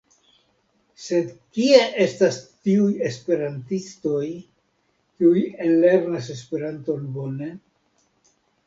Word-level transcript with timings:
Sed 1.07 1.27
kie 1.57 1.81
estas 2.05 2.39
tiuj 2.69 2.89
esperantistoj 3.11 4.25
kiuj 4.25 5.45
ellernas 5.69 6.35
Esperanton 6.39 7.11
bone? 7.21 7.57